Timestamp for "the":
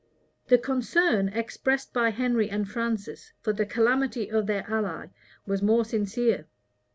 0.47-0.57, 3.53-3.67